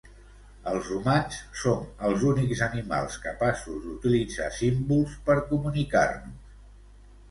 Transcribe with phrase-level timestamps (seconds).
[0.69, 6.55] Els humans som els únics animals capaços d'utilitzar símbols per comunicar-nos.